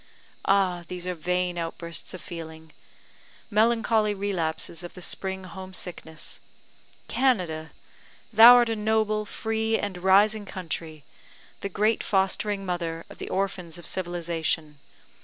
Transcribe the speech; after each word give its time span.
Ah, 0.45 0.83
these 0.87 1.05
are 1.05 1.13
vain 1.13 1.59
outbursts 1.59 2.11
of 2.15 2.21
feeling 2.21 2.71
melancholy 3.51 4.15
relapses 4.15 4.81
of 4.83 4.95
the 4.95 5.01
spring 5.03 5.43
home 5.43 5.75
sickness! 5.75 6.39
Canada! 7.07 7.69
thou 8.33 8.55
art 8.55 8.69
a 8.69 8.75
noble, 8.75 9.27
free, 9.27 9.77
and 9.77 9.99
rising 9.99 10.47
country 10.47 11.03
the 11.59 11.69
great 11.69 12.01
fostering 12.01 12.65
mother 12.65 13.05
of 13.11 13.19
the 13.19 13.29
orphans 13.29 13.77
of 13.77 13.85
civilisation. 13.85 14.79